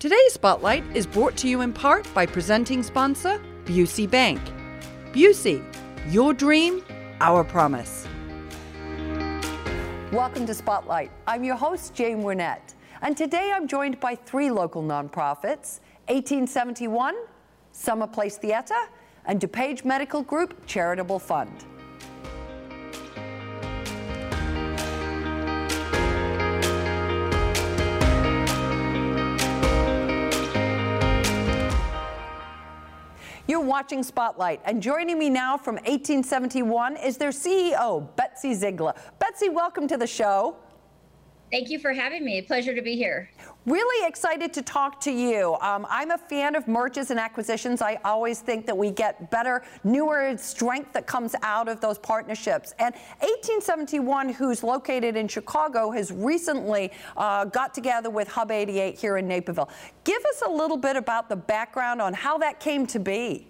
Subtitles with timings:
[0.00, 4.40] Today's Spotlight is brought to you in part by presenting sponsor Busey Bank.
[5.12, 5.62] Busey,
[6.08, 6.82] your dream,
[7.20, 8.08] our promise.
[10.10, 11.10] Welcome to Spotlight.
[11.26, 12.72] I'm your host, Jane Wernette.
[13.02, 17.14] And today I'm joined by three local nonprofits 1871,
[17.72, 18.88] Summer Place Theatre,
[19.26, 21.66] and DuPage Medical Group Charitable Fund.
[33.50, 38.94] You're watching Spotlight, and joining me now from 1871 is their CEO, Betsy Ziegler.
[39.18, 40.54] Betsy, welcome to the show.
[41.50, 42.40] Thank you for having me.
[42.42, 43.28] Pleasure to be here.
[43.66, 45.56] Really excited to talk to you.
[45.60, 47.82] Um, I'm a fan of mergers and acquisitions.
[47.82, 52.72] I always think that we get better, newer strength that comes out of those partnerships.
[52.78, 59.16] And 1871, who's located in Chicago, has recently uh, got together with Hub 88 here
[59.18, 59.70] in Naperville.
[60.04, 63.48] Give us a little bit about the background on how that came to be.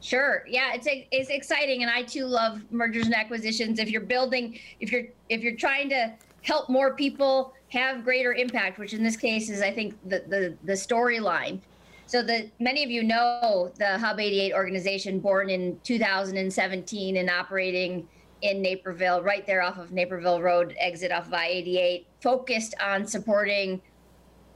[0.00, 0.44] Sure.
[0.46, 3.78] Yeah, it's it's exciting, and I too love mergers and acquisitions.
[3.78, 6.14] If you're building, if you're if you're trying to
[6.46, 10.56] help more people have greater impact, which in this case is, I think, the the,
[10.64, 11.60] the storyline.
[12.06, 18.08] So the many of you know the Hub 88 organization, born in 2017 and operating
[18.42, 23.82] in Naperville, right there off of Naperville Road, exit off of I-88, focused on supporting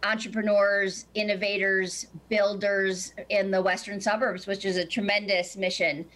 [0.04, 6.06] entrepreneurs, innovators, builders in the western suburbs, which is a tremendous mission.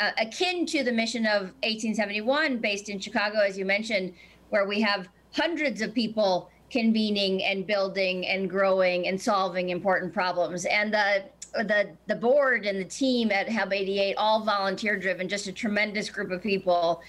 [0.00, 4.12] Uh, akin to the mission of 1871, based in Chicago, as you mentioned,
[4.50, 10.64] where we have hundreds of people convening and building and growing and solving important problems.
[10.64, 15.46] And the the the board and the team at Hub 88, all volunteer driven, just
[15.46, 17.02] a tremendous group of people,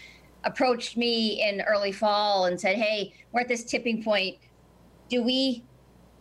[0.43, 4.37] approached me in early fall and said, "Hey, we're at this tipping point.
[5.09, 5.63] Do we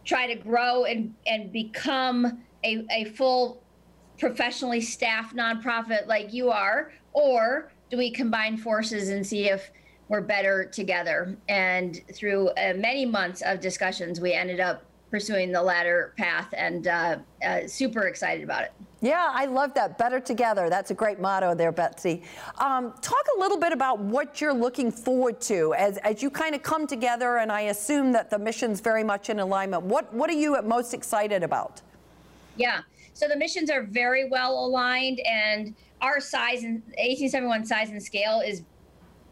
[0.05, 3.63] try to grow and and become a, a full
[4.19, 9.71] professionally staffed nonprofit like you are, or do we combine forces and see if
[10.09, 11.37] we're better together.
[11.49, 16.89] And through uh, many months of discussions, we ended up pursuing the latter path and
[16.89, 18.73] uh, uh, super excited about it.
[19.01, 19.99] Yeah, I love that.
[19.99, 20.69] Better together.
[20.71, 22.23] That's a great motto there, Betsy.
[22.59, 26.55] Um, talk a little bit about what you're looking forward to as, as you kind
[26.55, 29.83] of come together, and I assume that the mission's very much in alignment.
[29.83, 31.83] What, what are you most excited about?
[32.57, 32.81] Yeah,
[33.13, 38.41] so the missions are very well aligned, and our size and 1871 size and scale
[38.41, 38.63] is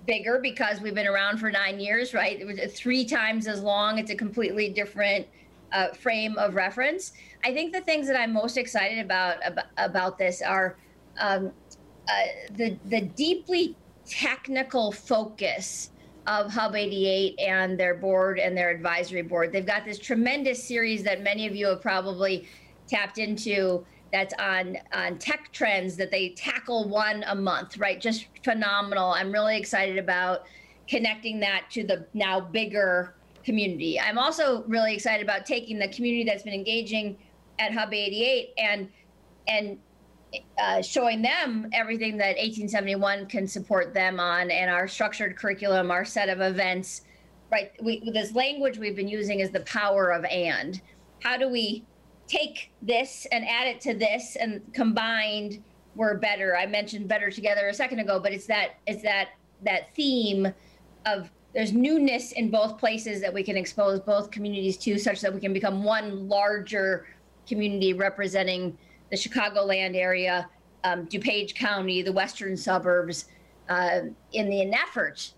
[0.06, 2.40] bigger because we've been around for nine years, right?
[2.40, 3.98] It was three times as long.
[3.98, 5.26] It's a completely different
[5.72, 7.12] uh, frame of reference.
[7.44, 10.76] I think the things that I'm most excited about about, about this are
[11.18, 11.52] um,
[12.08, 12.12] uh,
[12.54, 13.76] the the deeply
[14.06, 15.90] technical focus
[16.26, 19.52] of Hub 88 and their board and their advisory board.
[19.52, 22.46] They've got this tremendous series that many of you have probably
[22.86, 28.00] tapped into that's on on tech trends that they tackle one a month, right?
[28.00, 29.10] Just phenomenal.
[29.10, 30.42] I'm really excited about
[30.86, 33.14] connecting that to the now bigger
[33.44, 33.98] community.
[33.98, 37.16] I'm also really excited about taking the community that's been engaging
[37.58, 38.88] at Hub 88 and
[39.48, 39.78] and
[40.58, 46.04] uh, showing them everything that 1871 can support them on and our structured curriculum, our
[46.04, 47.02] set of events.
[47.50, 50.80] Right, we, this language we've been using is the power of and.
[51.22, 51.84] How do we
[52.26, 55.62] take this and add it to this and combined
[55.94, 56.56] we're better.
[56.56, 59.30] I mentioned better together a second ago, but it's that it's that
[59.62, 60.52] that theme
[61.06, 65.32] of there's newness in both places that we can expose both communities to such that
[65.32, 67.06] we can become one larger
[67.46, 68.76] community representing
[69.10, 70.48] the Chicagoland area,
[70.84, 73.26] um, DuPage County, the western suburbs,
[73.68, 74.00] uh,
[74.32, 75.32] in the effort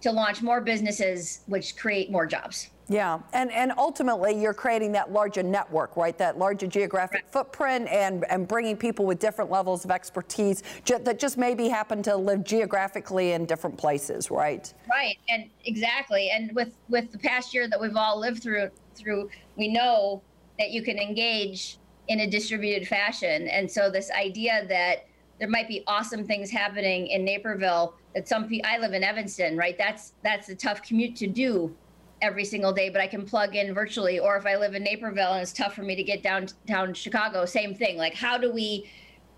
[0.00, 2.70] to launch more businesses which create more jobs.
[2.88, 6.16] Yeah, and, and ultimately you're creating that larger network, right?
[6.18, 7.32] That larger geographic right.
[7.32, 12.02] footprint and, and bringing people with different levels of expertise ju- that just maybe happen
[12.02, 14.72] to live geographically in different places, right?
[14.90, 16.30] Right, and exactly.
[16.30, 20.22] And with, with the past year that we've all lived through, through, we know
[20.58, 23.48] that you can engage in a distributed fashion.
[23.48, 25.06] And so this idea that
[25.38, 29.56] there might be awesome things happening in Naperville that some people, I live in Evanston,
[29.56, 29.78] right?
[29.78, 31.74] That's, that's a tough commute to do
[32.22, 34.18] every single day, but I can plug in virtually.
[34.18, 37.44] Or if I live in Naperville and it's tough for me to get downtown Chicago,
[37.44, 37.98] same thing.
[37.98, 38.88] Like, how do we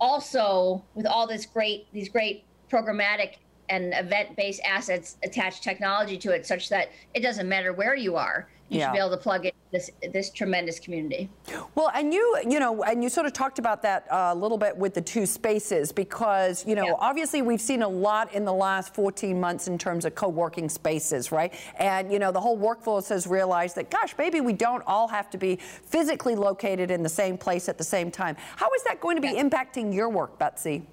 [0.01, 3.37] also, with all this great, these great programmatic
[3.71, 8.49] and event-based assets, attach technology to it such that it doesn't matter where you are.
[8.75, 8.89] You yeah.
[8.89, 11.31] should be able to plug in this this tremendous community.
[11.75, 14.59] Well, and you you know, and you sort of talked about that a uh, little
[14.59, 16.95] bit with the two spaces because you know, yeah.
[16.99, 21.31] obviously we've seen a lot in the last 14 months in terms of co-working spaces,
[21.31, 21.55] right?
[21.79, 25.31] And you know, the whole workforce has realized that, gosh, maybe we don't all have
[25.31, 28.37] to be physically located in the same place at the same time.
[28.57, 29.43] How is that going to be yeah.
[29.43, 30.87] impacting your work, Betsy?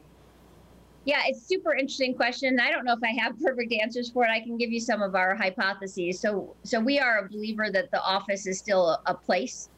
[1.04, 2.60] Yeah, it's super interesting question.
[2.60, 4.30] I don't know if I have perfect answers for it.
[4.30, 6.20] I can give you some of our hypotheses.
[6.20, 9.70] So, so we are a believer that the office is still a, a place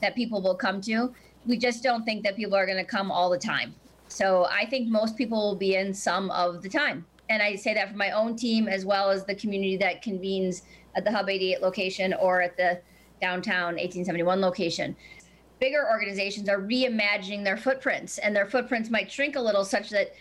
[0.00, 1.12] that people will come to.
[1.46, 3.74] We just don't think that people are going to come all the time.
[4.08, 7.06] So I think most people will be in some of the time.
[7.28, 10.62] And I say that for my own team as well as the community that convenes
[10.94, 12.80] at the Hub 88 location or at the
[13.20, 14.94] downtown 1871 location.
[15.60, 20.12] Bigger organizations are reimagining their footprints, and their footprints might shrink a little such that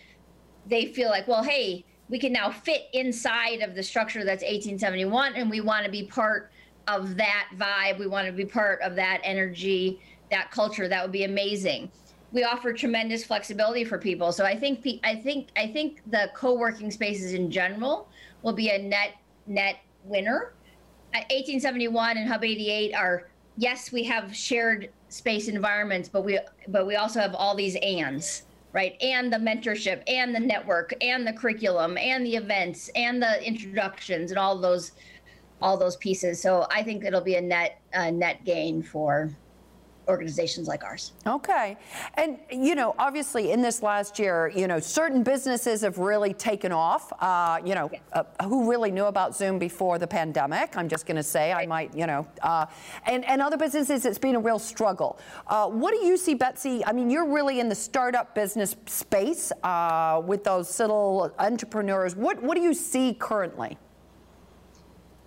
[0.71, 5.35] they feel like, well, hey, we can now fit inside of the structure that's 1871
[5.35, 6.49] and we want to be part
[6.87, 7.99] of that vibe.
[7.99, 9.99] We want to be part of that energy,
[10.31, 10.87] that culture.
[10.87, 11.91] That would be amazing.
[12.31, 14.31] We offer tremendous flexibility for people.
[14.31, 18.07] So I think I think I think the co-working spaces in general
[18.41, 19.15] will be a net
[19.47, 20.53] net winner.
[21.13, 23.27] 1871 and Hub 88 are
[23.57, 26.39] yes, we have shared space environments, but we
[26.69, 28.95] but we also have all these ands right?
[29.01, 34.31] And the mentorship and the network and the curriculum and the events and the introductions
[34.31, 34.93] and all those
[35.61, 36.41] all those pieces.
[36.41, 39.29] So I think it'll be a net uh, net gain for
[40.07, 41.13] organizations like ours.
[41.25, 41.77] Okay.
[42.15, 46.71] And, you know, obviously in this last year, you know, certain businesses have really taken
[46.71, 47.13] off.
[47.21, 47.99] Uh, you know, yeah.
[48.13, 50.75] uh, who really knew about Zoom before the pandemic?
[50.75, 51.63] I'm just going to say right.
[51.63, 52.65] I might, you know, uh,
[53.05, 55.19] and, and other businesses, it's been a real struggle.
[55.47, 56.83] Uh, what do you see, Betsy?
[56.85, 62.15] I mean, you're really in the startup business space uh, with those little entrepreneurs.
[62.15, 63.77] What, what do you see currently?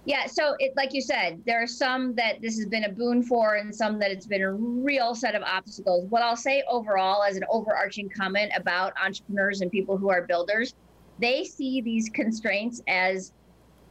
[0.06, 3.22] Yeah, so it like you said, there are some that this has been a boon
[3.22, 6.06] for and some that it's been a real set of obstacles.
[6.10, 10.74] What I'll say overall as an overarching comment about entrepreneurs and people who are builders,
[11.18, 13.32] they see these constraints as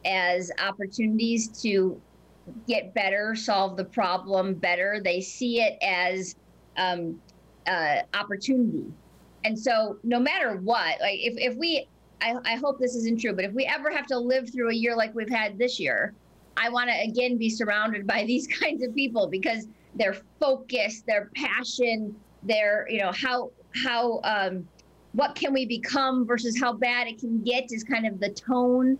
[0.04, 2.00] as opportunities to
[2.68, 5.00] get better, solve the problem better.
[5.02, 6.36] They see it as
[6.76, 7.20] um,
[7.66, 8.84] uh, opportunity.
[9.44, 11.88] And so no matter what, like if, if we
[12.20, 14.74] I, I hope this isn't true, but if we ever have to live through a
[14.74, 16.14] year like we've had this year,
[16.56, 21.30] I want to again be surrounded by these kinds of people because their focus, their
[21.34, 24.66] passion, their you know how how um,
[25.12, 28.98] what can we become versus how bad it can get is kind of the tone.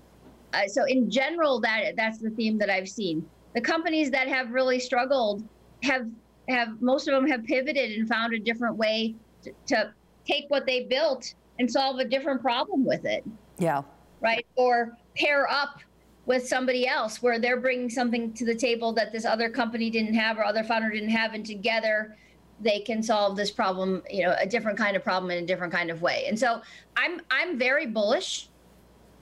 [0.52, 3.28] Uh, so in general, that that's the theme that I've seen.
[3.54, 5.42] The companies that have really struggled
[5.82, 6.06] have
[6.48, 9.92] have most of them have pivoted and found a different way to, to
[10.26, 13.24] take what they built and solve a different problem with it.
[13.58, 13.82] Yeah.
[14.20, 14.46] Right.
[14.56, 15.80] Or pair up
[16.26, 20.14] with somebody else where they're bringing something to the table that this other company didn't
[20.14, 22.16] have or other founder didn't have, and together
[22.60, 25.72] they can solve this problem, you know, a different kind of problem in a different
[25.72, 26.24] kind of way.
[26.28, 26.62] And so
[26.96, 28.48] I'm I'm very bullish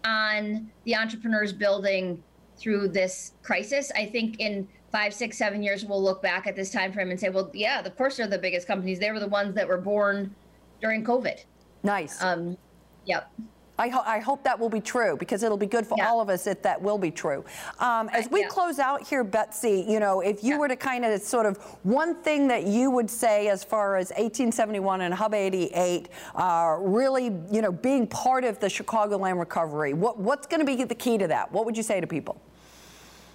[0.05, 2.23] on the entrepreneurs building
[2.57, 3.91] through this crisis.
[3.97, 7.19] I think in five, six, seven years we'll look back at this time frame and
[7.19, 8.99] say, well, yeah, of course they're the biggest companies.
[8.99, 10.35] They were the ones that were born
[10.81, 11.45] during COVID.
[11.83, 12.23] Nice.
[12.23, 12.57] Um,
[13.05, 13.31] yep.
[13.79, 16.09] I, ho- I, hope that will be true because it'll be good for yeah.
[16.09, 17.45] all of us if that will be true.
[17.79, 18.49] Um, as we yeah.
[18.49, 20.59] close out here, Betsy, you know, if you yeah.
[20.59, 24.11] were to kind of sort of one thing that you would say as far as
[24.11, 30.19] 1871 and Hub 88 uh, really, you know, being part of the Chicagoland recovery, what,
[30.19, 31.51] what's going to be the key to that?
[31.51, 32.41] What would you say to people?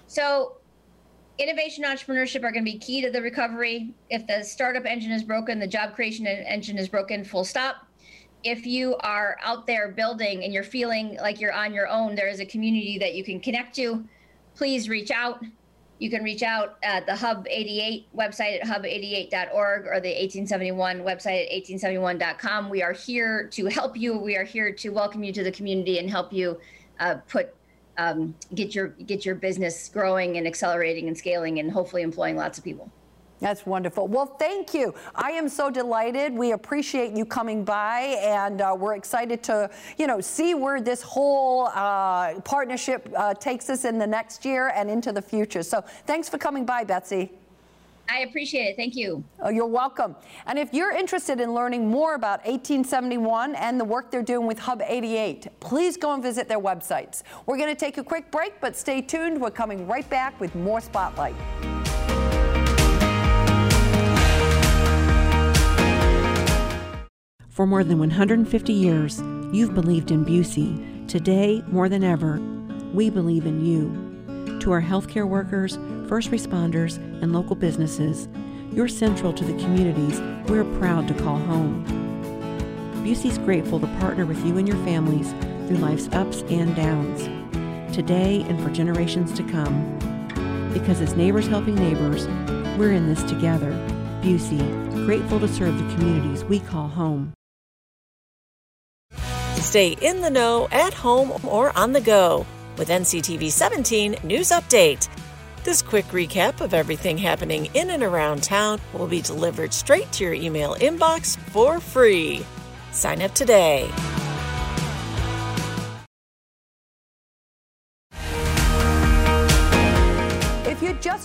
[0.06, 0.58] So
[1.40, 3.94] innovation and entrepreneurship are going to be key to the recovery.
[4.10, 7.87] If the startup engine is broken, the job creation engine is broken, full stop
[8.48, 12.30] if you are out there building and you're feeling like you're on your own, there
[12.30, 14.06] is a community that you can connect to.
[14.56, 15.44] Please reach out.
[16.00, 21.46] You can reach out at the Hub 88 website at hub88.org or the 1871 website
[21.46, 22.70] at 1871.com.
[22.70, 24.18] We are here to help you.
[24.18, 26.58] We are here to welcome you to the community and help you
[27.02, 27.54] uh, put
[27.98, 32.58] um, get your get your business growing and accelerating and scaling and hopefully employing lots
[32.58, 32.92] of people.
[33.40, 34.08] That's wonderful.
[34.08, 34.96] Well, thank you.
[35.14, 36.34] I am so delighted.
[36.34, 41.04] We appreciate you coming by, and uh, we're excited to, you know, see where this
[41.04, 45.62] whole uh, partnership uh, takes us in the next year and into the future.
[45.62, 47.32] So, thanks for coming by, Betsy.
[48.10, 48.76] I appreciate it.
[48.78, 49.24] Thank you.
[49.42, 50.16] Oh, you're welcome.
[50.46, 54.60] And if you're interested in learning more about 1871 and the work they're doing with
[54.60, 57.24] Hub 88, please go and visit their websites.
[57.46, 59.42] We're going to take a quick break, but stay tuned.
[59.42, 61.36] We're coming right back with more Spotlight.
[67.58, 69.20] For more than 150 years,
[69.52, 71.08] you've believed in Busey.
[71.08, 72.40] Today, more than ever,
[72.94, 74.60] we believe in you.
[74.60, 78.28] To our healthcare workers, first responders, and local businesses,
[78.72, 81.84] you're central to the communities we're proud to call home.
[83.04, 85.32] Busey's grateful to partner with you and your families
[85.68, 87.24] through life's ups and downs,
[87.92, 89.98] today and for generations to come.
[90.74, 92.28] Because as neighbors helping neighbors,
[92.78, 93.72] we're in this together.
[94.22, 94.62] Busey,
[95.08, 97.34] grateful to serve the communities we call home.
[99.68, 102.46] Stay in the know at home or on the go
[102.78, 105.10] with NCTV 17 News Update.
[105.66, 110.24] This quick recap of everything happening in and around town will be delivered straight to
[110.24, 112.46] your email inbox for free.
[112.94, 113.92] Sign up today.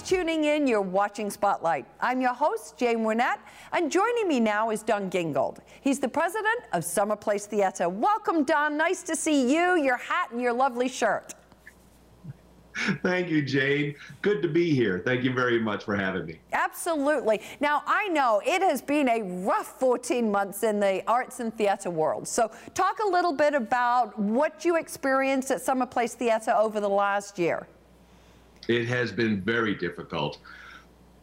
[0.03, 1.87] Just tuning in, you're watching Spotlight.
[2.01, 3.41] I'm your host, Jane Wernette,
[3.73, 5.59] and joining me now is Don Gingold.
[5.81, 7.89] He's the president of Summer Place Theater.
[7.89, 8.77] Welcome, Don.
[8.77, 11.35] Nice to see you, your hat, and your lovely shirt.
[13.03, 13.95] Thank you, Jane.
[14.23, 15.03] Good to be here.
[15.05, 16.41] Thank you very much for having me.
[16.53, 17.43] Absolutely.
[17.61, 21.91] Now, I know it has been a rough 14 months in the arts and theater
[21.91, 22.27] world.
[22.27, 26.89] So, talk a little bit about what you experienced at Summer Place Theater over the
[26.89, 27.67] last year.
[28.69, 30.39] It has been very difficult.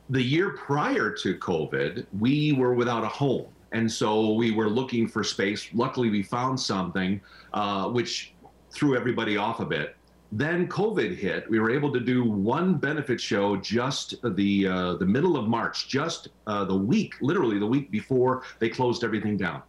[0.09, 3.47] The year prior to COVID, we were without a home.
[3.71, 5.69] And so we were looking for space.
[5.73, 7.21] Luckily, we found something
[7.53, 8.33] uh, which
[8.71, 9.95] threw everybody off a bit.
[10.31, 11.49] Then COVID hit.
[11.49, 15.87] We were able to do one benefit show just the uh, the middle of March,
[15.87, 19.63] just uh, the week, literally the week before they closed everything down.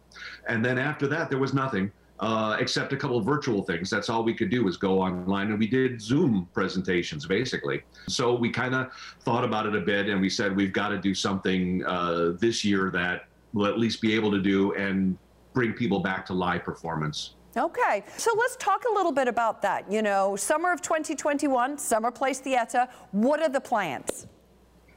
[0.47, 3.89] And then after that, there was nothing uh, except a couple of virtual things.
[3.89, 7.81] That's all we could do was go online, and we did Zoom presentations basically.
[8.07, 10.99] So we kind of thought about it a bit, and we said we've got to
[10.99, 15.17] do something uh, this year that we'll at least be able to do and
[15.53, 17.35] bring people back to live performance.
[17.57, 19.91] Okay, so let's talk a little bit about that.
[19.91, 22.87] You know, summer of 2021, Summer Place Theater.
[23.11, 24.27] What are the plans?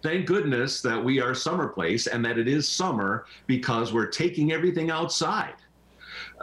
[0.03, 4.53] Thank goodness that we are Summer Place and that it is summer because we're taking
[4.53, 5.55] everything outside.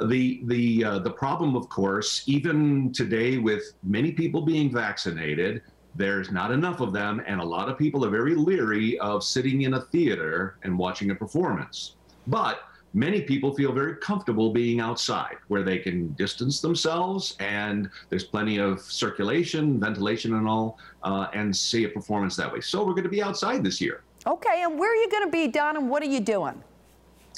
[0.01, 5.61] The the uh, the problem, of course, even today with many people being vaccinated,
[5.95, 9.63] there's not enough of them, and a lot of people are very leery of sitting
[9.63, 11.95] in a theater and watching a performance.
[12.27, 12.61] But
[12.93, 18.57] many people feel very comfortable being outside where they can distance themselves and there's plenty
[18.57, 22.61] of circulation, ventilation, and all, uh, and see a performance that way.
[22.61, 24.01] So we're going to be outside this year.
[24.27, 26.61] Okay, and where are you going to be, Don, and what are you doing?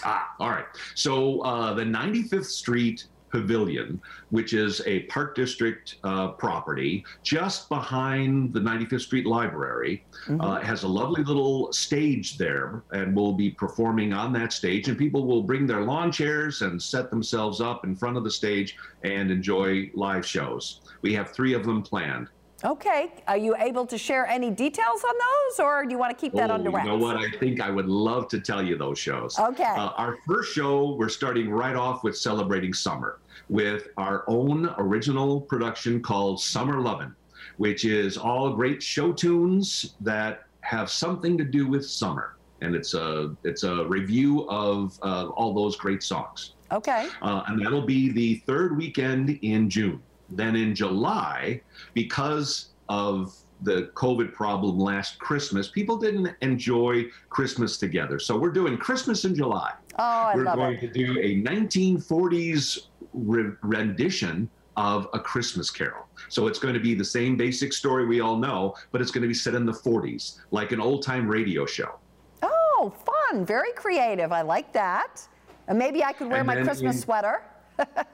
[0.04, 0.66] Ah, all right.
[0.96, 8.54] So uh, the 95th Street Pavilion, which is a Park District uh, property just behind
[8.54, 10.06] the 95th Street Library.
[10.28, 10.40] Mm-hmm.
[10.40, 14.88] Uh, has a lovely little stage there, and we'll be performing on that stage.
[14.88, 18.32] And people will bring their lawn chairs and set themselves up in front of the
[18.32, 20.82] stage and enjoy live shows.
[21.02, 22.30] We have three of them planned.
[22.65, 23.12] Okay.
[23.27, 26.34] Are you able to share any details on those, or do you want to keep
[26.34, 26.86] that oh, under wraps?
[26.86, 27.17] You know what?
[27.17, 29.38] I think I would love to tell you those shows.
[29.38, 29.63] Okay.
[29.63, 35.41] Uh, our first show, we're starting right off with celebrating summer with our own original
[35.41, 37.13] production called Summer Lovin',
[37.58, 42.36] which is all great show tunes that have something to do with summer.
[42.62, 46.53] And it's a it's a review of uh, all those great songs.
[46.72, 47.10] Okay.
[47.22, 50.01] Uh, and that'll be the third weekend in June.
[50.36, 51.62] Then in July,
[51.94, 58.20] because of the COVID problem last Christmas, people didn't enjoy Christmas together.
[58.20, 59.72] So we're doing Christmas in July.
[60.00, 60.82] Oh, I we're love going it.
[60.82, 66.06] to do a 1940s re- rendition of A Christmas Carol.
[66.30, 69.22] So it's going to be the same basic story we all know, but it's going
[69.22, 72.00] to be set in the 40s, like an old time radio show.
[72.42, 73.46] Oh, fun.
[73.46, 74.32] Very creative.
[74.32, 75.25] I like that.
[75.68, 77.44] And maybe I could wear And my Christmas in- sweater.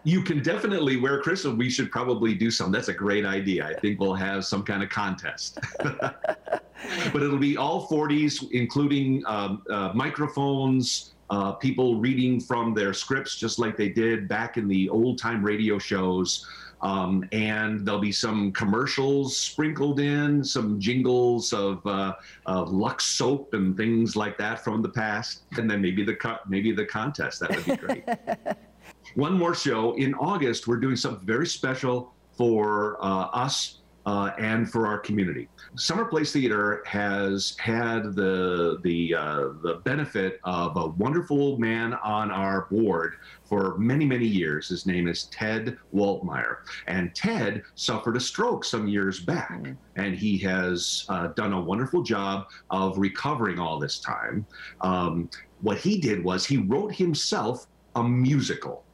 [0.04, 1.54] You can definitely wear crystal.
[1.54, 2.72] We should probably do some.
[2.72, 3.68] That's a great idea.
[3.68, 5.60] I think we'll have some kind of contest.
[5.84, 13.36] but it'll be all 40s, including um, uh, microphones, uh, people reading from their scripts,
[13.36, 16.48] just like they did back in the old time radio shows.
[16.82, 22.14] Um, and there'll be some commercials sprinkled in, some jingles of, uh,
[22.46, 26.38] of Lux soap and things like that from the past, and then maybe the co-
[26.48, 27.42] maybe the contest.
[27.42, 28.06] That would be great.
[29.16, 30.68] One more show in August.
[30.68, 35.50] We're doing something very special for uh, us uh, and for our community.
[35.76, 42.32] Summer Place Theater has had the the uh, the benefit of a wonderful man on
[42.32, 44.70] our board for many many years.
[44.70, 50.38] His name is Ted Waltmeyer, and Ted suffered a stroke some years back, and he
[50.40, 54.46] has uh, done a wonderful job of recovering all this time.
[54.82, 55.30] Um,
[55.62, 58.86] what he did was he wrote himself a musical,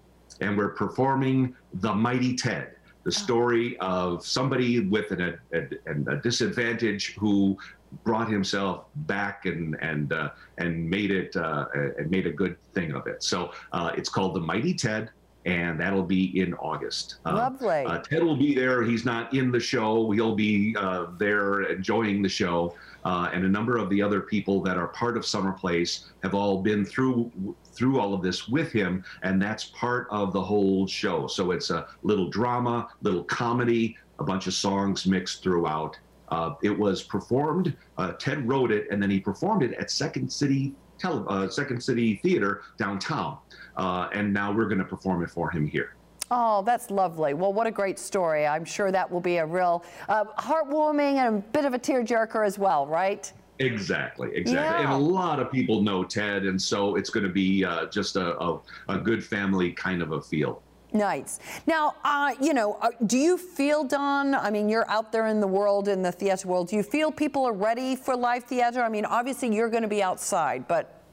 [0.42, 2.75] and we're performing The Mighty Ted
[3.06, 7.56] the story of somebody with an, a, a, a disadvantage who
[8.04, 11.65] brought himself back and and uh, and made it uh,
[11.98, 13.24] and made a good thing of it.
[13.24, 15.12] So uh, it's called the Mighty Ted.
[15.45, 17.17] And that'll be in August.
[17.25, 17.85] Uh, Lovely.
[18.09, 18.81] Ted will be there.
[18.83, 20.09] He's not in the show.
[20.11, 20.75] He'll be
[21.19, 22.75] there enjoying the show.
[23.03, 26.63] and a number of the other people that are part of Summer Place have all
[26.63, 27.31] been through
[27.75, 31.27] through all of this with him, and that's part of the whole show.
[31.27, 35.99] So it's a little drama, little comedy, a bunch of songs mixed throughout.
[36.29, 37.75] Uh, it was performed.
[37.97, 41.81] Uh, Ted wrote it, and then he performed it at Second City Tele- uh, Second
[41.81, 43.37] City Theater downtown.
[43.77, 45.95] Uh, and now we're going to perform it for him here.
[46.31, 47.33] Oh, that's lovely.
[47.33, 48.47] Well, what a great story.
[48.47, 52.45] I'm sure that will be a real uh, heartwarming and a bit of a tearjerker
[52.45, 53.31] as well, right?
[53.59, 54.83] Exactly, exactly.
[54.83, 54.91] Yeah.
[54.91, 58.15] And a lot of people know Ted, and so it's going to be uh, just
[58.15, 58.59] a, a,
[58.89, 60.61] a, good family kind of a feel.
[60.95, 61.39] Nice.
[61.67, 64.33] Now, uh, you know, uh, do you feel, Don?
[64.33, 66.69] I mean, you're out there in the world, in the theater world.
[66.69, 68.81] Do you feel people are ready for live theater?
[68.81, 71.03] I mean, obviously you're going to be outside, but.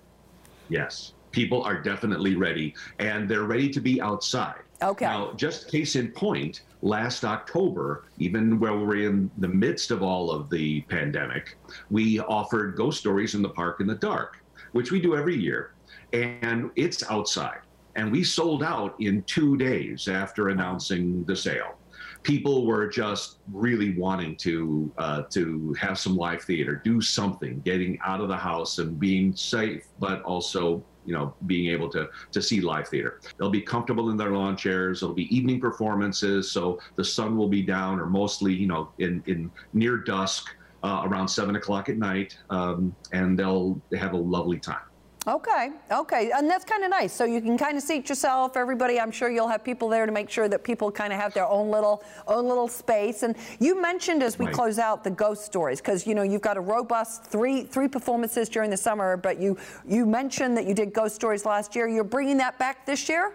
[0.69, 4.63] Yes, people are definitely ready, and they're ready to be outside.
[4.81, 5.05] Okay.
[5.05, 10.31] Now, just case in point, last October, even where we're in the midst of all
[10.31, 11.57] of the pandemic,
[11.91, 14.39] we offered ghost stories in the park in the dark,
[14.71, 15.73] which we do every year.
[16.13, 17.61] And it's outside.
[17.97, 21.77] And we sold out in two days after announcing the sale.
[22.23, 27.99] People were just really wanting to uh, to have some live theater, do something, getting
[28.05, 32.41] out of the house and being safe, but also you know, being able to to
[32.41, 33.21] see live theater.
[33.39, 35.03] They'll be comfortable in their lawn chairs.
[35.03, 39.23] It'll be evening performances, so the sun will be down or mostly, you know, in
[39.27, 44.59] in near dusk, uh, around seven o'clock at night, um, and they'll have a lovely
[44.59, 44.83] time.
[45.25, 47.13] Okay, okay, and that's kind of nice.
[47.13, 48.57] So you can kind of seat yourself.
[48.57, 51.33] Everybody, I'm sure you'll have people there to make sure that people kind of have
[51.33, 53.23] their own little own little space.
[53.23, 54.55] And you mentioned as we right.
[54.55, 58.49] close out the ghost stories because you know you've got a robust three three performances
[58.49, 61.87] during the summer, but you you mentioned that you did ghost stories last year.
[61.87, 63.33] You're bringing that back this year.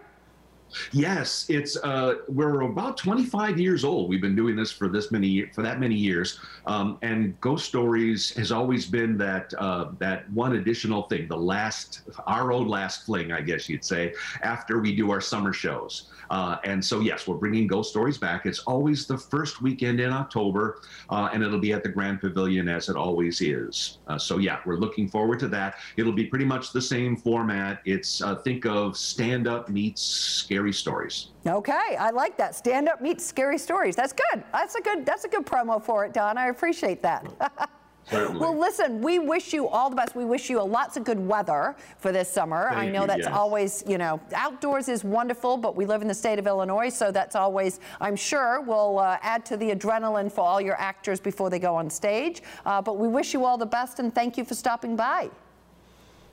[0.91, 4.09] Yes, it's uh, we're about 25 years old.
[4.09, 8.35] We've been doing this for this many for that many years, um, and Ghost Stories
[8.35, 13.31] has always been that uh, that one additional thing, the last our own last fling,
[13.31, 16.09] I guess you'd say, after we do our summer shows.
[16.29, 18.45] Uh, and so, yes, we're bringing Ghost Stories back.
[18.45, 22.67] It's always the first weekend in October, uh, and it'll be at the Grand Pavilion
[22.67, 23.99] as it always is.
[24.07, 25.75] Uh, so, yeah, we're looking forward to that.
[25.95, 27.81] It'll be pretty much the same format.
[27.85, 31.27] It's uh, think of stand up meets scary stories.
[31.45, 32.55] Okay, I like that.
[32.55, 33.95] Stand up meets scary stories.
[33.95, 34.43] That's good.
[34.51, 35.05] That's a good.
[35.05, 36.37] That's a good promo for it, Don.
[36.37, 37.25] I appreciate that.
[38.09, 38.39] Certainly.
[38.39, 40.15] Well, listen, we wish you all the best.
[40.15, 42.69] We wish you lots of good weather for this summer.
[42.69, 43.33] Thank I know you, that's yes.
[43.33, 47.11] always, you know, outdoors is wonderful, but we live in the state of Illinois, so
[47.11, 51.49] that's always, I'm sure, will uh, add to the adrenaline for all your actors before
[51.49, 52.41] they go on stage.
[52.65, 55.29] Uh, but we wish you all the best and thank you for stopping by.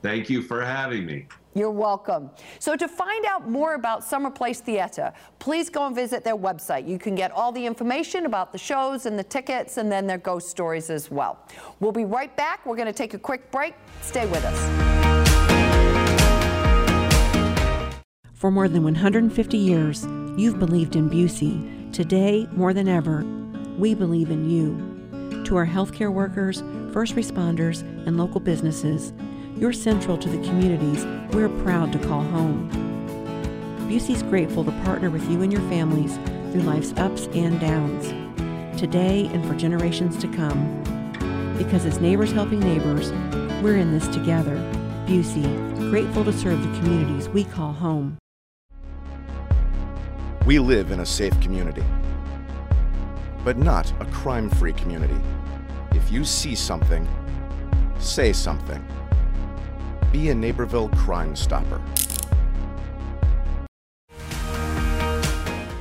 [0.00, 1.26] Thank you for having me.
[1.54, 2.30] You're welcome.
[2.58, 6.88] So to find out more about Summer Place Theater, please go and visit their website.
[6.88, 10.18] You can get all the information about the shows and the tickets and then their
[10.18, 11.38] ghost stories as well.
[11.78, 12.66] We'll be right back.
[12.66, 13.74] We're going to take a quick break.
[14.02, 14.58] Stay with us.
[18.32, 20.04] For more than 150 years,
[20.36, 21.92] you've believed in Busey.
[21.92, 23.24] Today, more than ever,
[23.78, 25.44] we believe in you.
[25.44, 29.12] To our healthcare workers, first responders, and local businesses,
[29.64, 32.68] you're central to the communities we're proud to call home.
[33.88, 36.16] Busey's grateful to partner with you and your families
[36.52, 38.08] through life's ups and downs,
[38.78, 40.82] today and for generations to come.
[41.56, 43.10] Because as neighbors helping neighbors,
[43.62, 44.54] we're in this together.
[45.06, 45.42] Busey,
[45.88, 48.18] grateful to serve the communities we call home.
[50.44, 51.84] We live in a safe community,
[53.46, 55.16] but not a crime free community.
[55.92, 57.08] If you see something,
[57.98, 58.86] say something
[60.14, 61.82] be a Naperville Crime Stopper.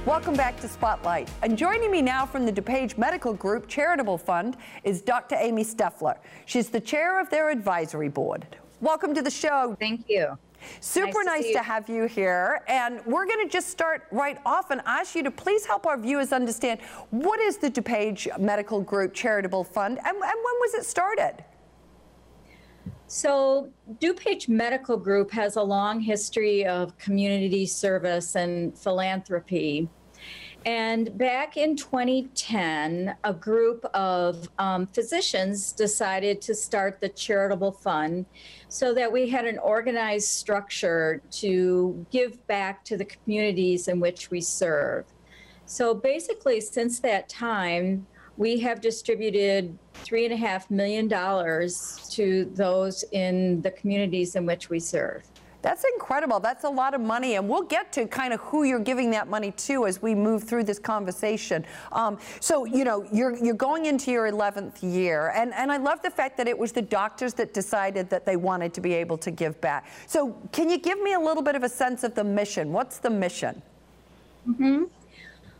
[0.08, 1.30] Welcome back to Spotlight.
[1.44, 5.36] And joining me now from the DuPage Medical Group Charitable Fund is Dr.
[5.36, 6.18] Amy Steffler.
[6.48, 8.48] She's the chair of their advisory board.
[8.82, 9.78] Welcome to the show.
[9.80, 10.36] Thank you.
[10.80, 12.62] Super nice, nice to, to, have you here.
[12.68, 15.98] And we're going to just start right off and ask you to please help our
[15.98, 16.80] viewers understand
[17.12, 21.44] what is the DuPage Medical Group Charitable Fund and, and when was it started?
[23.08, 29.90] So, DuPage Medical Group has a long history of community service and philanthropy.
[30.66, 38.26] And back in 2010, a group of um, physicians decided to start the charitable fund
[38.70, 44.32] so that we had an organized structure to give back to the communities in which
[44.32, 45.06] we serve.
[45.66, 52.46] So basically, since that time, we have distributed three and a half million dollars to
[52.56, 55.24] those in the communities in which we serve.
[55.64, 56.42] That's incredible.
[56.42, 57.36] That's a lot of money.
[57.36, 60.44] And we'll get to kind of who you're giving that money to as we move
[60.44, 61.66] through this conversation.
[61.94, 65.32] Um, so, you know, you're, you're going into your 11th year.
[65.34, 68.36] And, and I love the fact that it was the doctors that decided that they
[68.36, 69.88] wanted to be able to give back.
[70.06, 72.74] So, can you give me a little bit of a sense of the mission?
[72.74, 73.62] What's the mission?
[74.46, 74.84] Mm-hmm.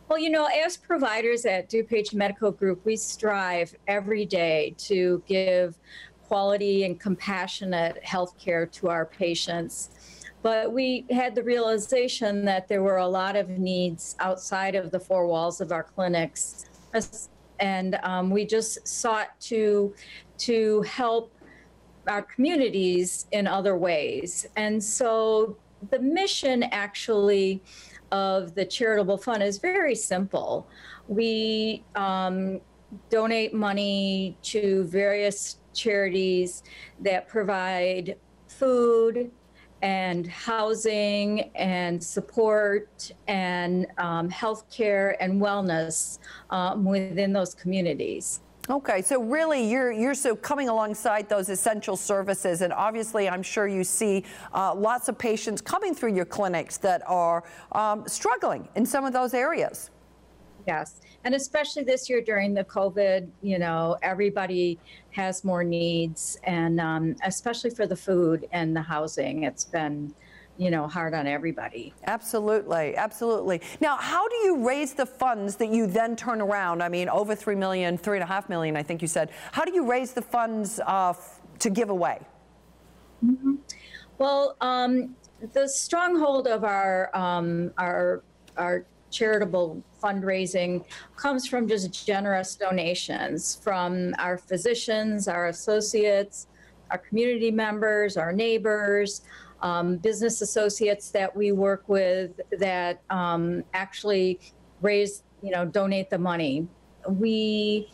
[0.06, 5.78] Well, you know, as providers at DuPage Medical Group, we strive every day to give
[6.28, 10.28] quality and compassionate health care to our patients.
[10.42, 15.00] But we had the realization that there were a lot of needs outside of the
[15.00, 16.66] four walls of our clinics.
[17.58, 19.94] And um, we just sought to,
[20.38, 21.32] to help
[22.08, 24.46] our communities in other ways.
[24.56, 25.56] And so
[25.90, 27.62] the mission actually
[28.14, 30.68] of the charitable fund is very simple.
[31.08, 32.60] We um,
[33.10, 36.62] donate money to various charities
[37.00, 39.32] that provide food
[39.82, 48.43] and housing and support and um, health care and wellness um, within those communities.
[48.70, 53.68] Okay, so really, you're you're so coming alongside those essential services, and obviously, I'm sure
[53.68, 54.24] you see
[54.54, 59.12] uh, lots of patients coming through your clinics that are um, struggling in some of
[59.12, 59.90] those areas.
[60.66, 64.78] Yes, and especially this year during the COVID, you know, everybody
[65.10, 70.14] has more needs, and um, especially for the food and the housing, it's been
[70.56, 71.92] you know, hard on everybody.
[72.06, 73.60] Absolutely, absolutely.
[73.80, 76.82] Now, how do you raise the funds that you then turn around?
[76.82, 79.30] I mean, over three million, three and a half million, I think you said.
[79.52, 81.14] How do you raise the funds uh,
[81.58, 82.20] to give away?
[83.24, 83.54] Mm-hmm.
[84.18, 85.16] Well, um,
[85.52, 88.22] the stronghold of our um, our
[88.56, 90.84] our charitable fundraising
[91.16, 96.48] comes from just generous donations from our physicians, our associates,
[96.90, 99.22] our community members, our neighbors
[99.60, 104.40] um, business associates that we work with that um, actually
[104.80, 106.66] raise, you know, donate the money.
[107.08, 107.88] We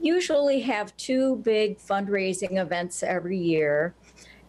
[0.00, 3.94] usually have two big fundraising events every year.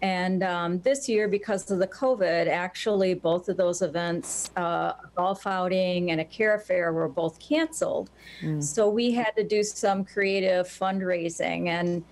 [0.02, 5.10] And um, this year, because of the COVID, actually both of those events, uh, a
[5.16, 8.10] golf outing and a care fair, were both canceled.
[8.42, 8.64] Mm.
[8.64, 11.68] So we had to do some creative fundraising.
[11.68, 12.04] And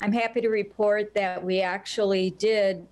[0.00, 2.86] I'm happy to report that we actually did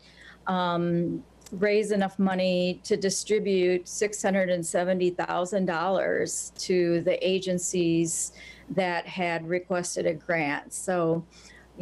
[0.46, 8.32] um, raise enough money to distribute $670,000 to the agencies
[8.70, 10.72] that had requested a grant.
[10.72, 11.22] So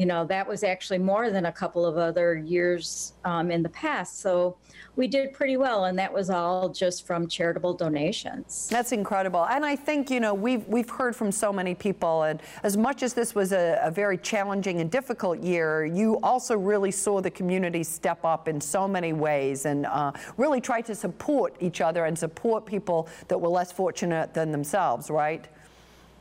[0.00, 3.68] you know, that was actually more than a couple of other years um, in the
[3.68, 4.20] past.
[4.20, 4.56] So
[4.96, 8.66] we did pretty well, and that was all just from charitable donations.
[8.70, 9.44] That's incredible.
[9.44, 13.02] And I think, you know, we've, we've heard from so many people, and as much
[13.02, 17.30] as this was a, a very challenging and difficult year, you also really saw the
[17.30, 22.06] community step up in so many ways and uh, really try to support each other
[22.06, 25.46] and support people that were less fortunate than themselves, right?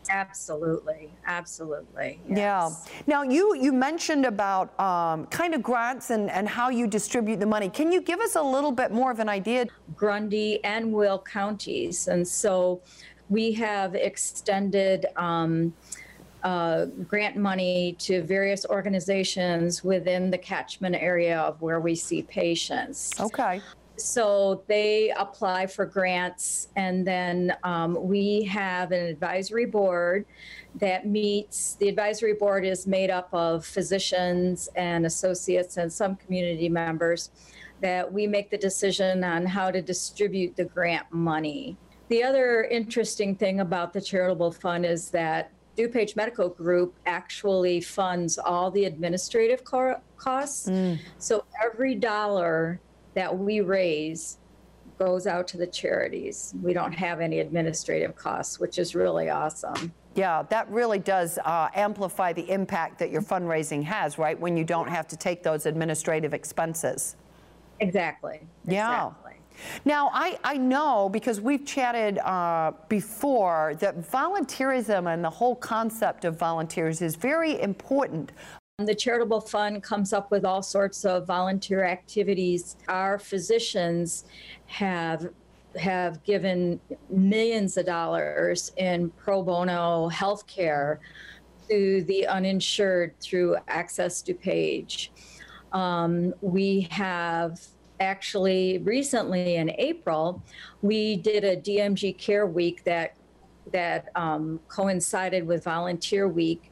[0.09, 2.19] Absolutely, absolutely.
[2.27, 2.37] Yes.
[2.37, 3.01] Yeah.
[3.05, 7.45] Now you you mentioned about um, kind of grants and and how you distribute the
[7.45, 7.69] money.
[7.69, 9.67] Can you give us a little bit more of an idea?
[9.95, 12.81] Grundy and Will counties, and so
[13.29, 15.05] we have extended.
[15.15, 15.73] Um,
[16.41, 23.11] uh, grant money to various organizations within the catchment area of where we see patients.
[23.19, 23.61] Okay.
[23.99, 30.25] So they apply for grants, and then um, we have an advisory board
[30.75, 31.75] that meets.
[31.75, 37.31] The advisory board is made up of physicians and associates and some community members
[37.81, 41.77] that we make the decision on how to distribute the grant money.
[42.09, 48.37] The other interesting thing about the charitable fund is that DuPage Medical Group actually funds
[48.37, 50.67] all the administrative co- costs.
[50.67, 50.99] Mm.
[51.19, 52.81] So every dollar
[53.13, 54.37] that we raise
[54.97, 56.53] goes out to the charities.
[56.61, 59.93] We don't have any administrative costs, which is really awesome.
[60.15, 64.37] Yeah, that really does uh, amplify the impact that your fundraising has, right?
[64.37, 67.15] When you don't have to take those administrative expenses.
[67.79, 68.41] Exactly.
[68.67, 69.07] Yeah.
[69.07, 69.33] Exactly.
[69.85, 76.25] Now, I, I know because we've chatted uh, before that volunteerism and the whole concept
[76.25, 78.31] of volunteers is very important
[78.87, 82.77] the charitable fund comes up with all sorts of volunteer activities.
[82.87, 84.25] Our physicians
[84.67, 85.29] have
[85.77, 90.99] have given millions of dollars in pro bono health care
[91.69, 95.09] to the uninsured through Access DuPage.
[95.71, 97.61] Um, we have
[97.99, 100.41] actually recently in April,
[100.81, 103.15] we did a DMG Care Week that
[103.71, 106.68] that um, coincided with Volunteer Week.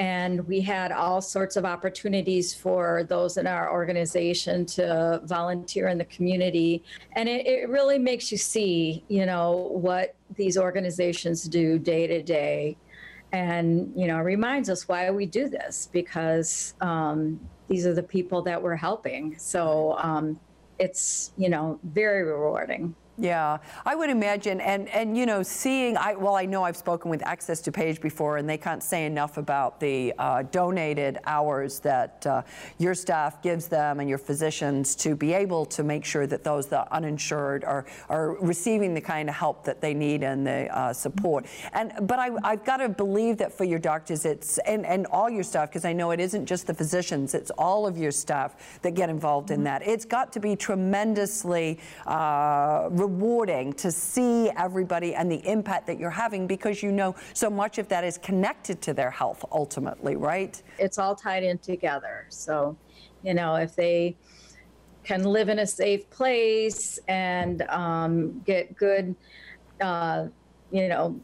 [0.00, 5.98] And we had all sorts of opportunities for those in our organization to volunteer in
[5.98, 6.82] the community.
[7.16, 12.22] And it, it really makes you see, you know, what these organizations do day to
[12.22, 12.78] day.
[13.32, 18.40] And, you know, reminds us why we do this because um, these are the people
[18.40, 19.36] that we're helping.
[19.38, 20.40] So um,
[20.78, 22.94] it's, you know, very rewarding.
[23.20, 27.10] Yeah, I would imagine, and and you know, seeing, I well, I know I've spoken
[27.10, 32.26] with Access DuPage before, and they can't say enough about the uh, donated hours that
[32.26, 32.42] uh,
[32.78, 36.68] your staff gives them and your physicians to be able to make sure that those
[36.68, 40.74] that are uninsured are are receiving the kind of help that they need and the
[40.74, 41.44] uh, support.
[41.74, 45.28] And but I, I've got to believe that for your doctors, it's and and all
[45.28, 48.80] your staff, because I know it isn't just the physicians, it's all of your staff
[48.80, 49.86] that get involved in that.
[49.86, 56.10] It's got to be tremendously uh, rewarding to see everybody and the impact that you're
[56.10, 60.62] having because you know so much of that is connected to their health ultimately, right?
[60.78, 62.26] It's all tied in together.
[62.28, 62.76] So,
[63.22, 64.16] you know, if they
[65.04, 69.14] can live in a safe place and um, get good,
[69.80, 70.26] uh,
[70.70, 71.20] you know,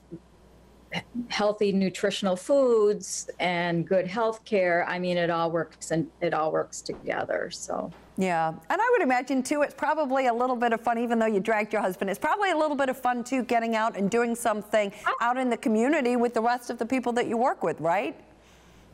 [1.28, 6.52] healthy nutritional foods and good health care i mean it all works and it all
[6.52, 10.80] works together so yeah, and I would imagine too, it's probably a little bit of
[10.80, 12.08] fun, even though you dragged your husband.
[12.08, 15.50] It's probably a little bit of fun too, getting out and doing something out in
[15.50, 18.18] the community with the rest of the people that you work with, right?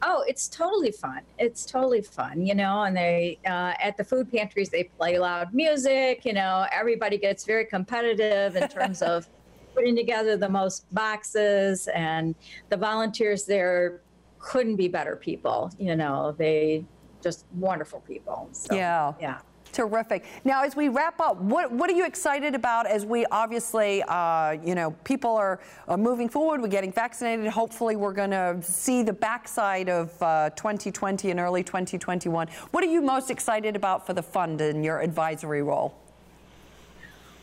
[0.05, 1.21] Oh, it's totally fun.
[1.39, 2.83] It's totally fun, you know.
[2.83, 6.25] And they uh, at the food pantries they play loud music.
[6.25, 9.29] You know, everybody gets very competitive in terms of
[9.75, 12.35] putting together the most boxes, and
[12.69, 14.01] the volunteers there
[14.41, 15.71] couldn't be better people.
[15.79, 16.85] You know, they
[17.23, 18.49] just wonderful people.
[18.53, 19.15] So, Yeah.
[19.21, 19.39] Yeah.
[19.73, 20.27] Terrific.
[20.45, 24.53] Now, as we wrap up, what, what are you excited about as we obviously, uh,
[24.63, 27.47] you know, people are, are moving forward, we're getting vaccinated.
[27.47, 32.49] Hopefully, we're going to see the backside of uh, 2020 and early 2021.
[32.71, 36.02] What are you most excited about for the fund in your advisory role?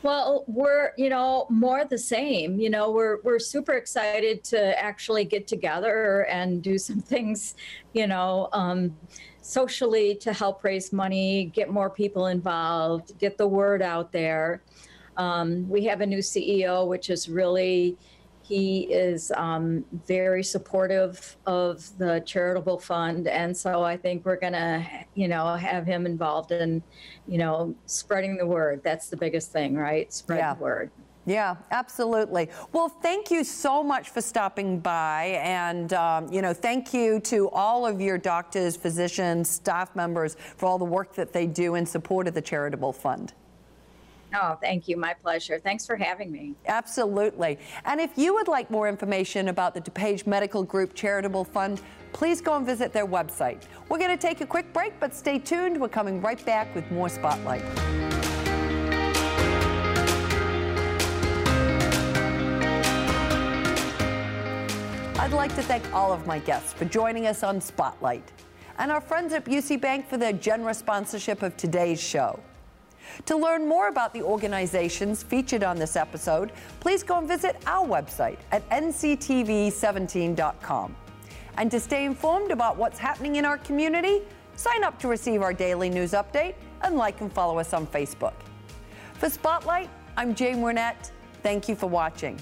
[0.01, 2.59] Well, we're, you know, more the same.
[2.59, 7.55] You know, we're we're super excited to actually get together and do some things,
[7.93, 8.95] you know, um,
[9.41, 14.61] socially to help raise money, get more people involved, get the word out there.
[15.17, 17.97] Um, we have a new CEO, which is really,
[18.49, 23.27] he is um, very supportive of the charitable fund.
[23.27, 24.83] And so I think we're going to,
[25.13, 26.81] you know, have him involved in,
[27.27, 28.81] you know, spreading the word.
[28.83, 30.11] That's the biggest thing, right?
[30.11, 30.53] Spread Yeah.
[30.55, 30.91] the word.
[31.27, 32.49] Yeah, absolutely.
[32.73, 35.39] Well, thank you so much for stopping by.
[35.43, 40.65] And, um, you know, thank you to all of your doctors, physicians, staff members for
[40.65, 43.33] all the work that they do in support of the Charitable Fund.
[44.33, 44.97] Oh, thank you.
[44.97, 45.59] My pleasure.
[45.59, 46.55] Thanks for having me.
[46.67, 47.57] Absolutely.
[47.85, 51.81] And if you would like more information about the DuPage Medical Group Charitable Fund,
[52.13, 53.63] please go and visit their website.
[53.89, 55.79] We're going to take a quick break, but stay tuned.
[55.79, 57.63] We're coming right back with more Spotlight.
[65.19, 68.31] I'd like to thank all of my guests for joining us on Spotlight
[68.79, 72.39] and our friends at Busey Bank for their generous sponsorship of today's show.
[73.25, 77.87] To learn more about the organizations featured on this episode, please go and visit our
[77.87, 80.95] website at nctv17.com.
[81.57, 84.21] And to stay informed about what's happening in our community,
[84.55, 88.33] sign up to receive our daily news update and like and follow us on Facebook.
[89.13, 91.11] For Spotlight, I'm Jane Wernette.
[91.43, 92.39] Thank you for watching.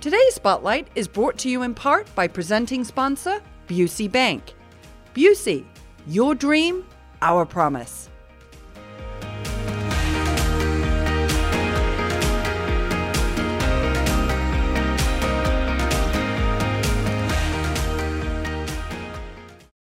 [0.00, 4.54] Today's Spotlight is brought to you in part by presenting sponsor Busey Bank.
[5.14, 5.64] Busey,
[6.06, 6.84] your dream,
[7.20, 8.07] our promise.